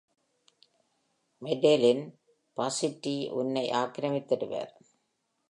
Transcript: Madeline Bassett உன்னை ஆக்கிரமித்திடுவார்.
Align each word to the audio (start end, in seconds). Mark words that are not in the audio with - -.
Madeline 1.41 2.03
Bassett 2.57 3.05
உன்னை 3.31 3.69
ஆக்கிரமித்திடுவார். 3.71 4.73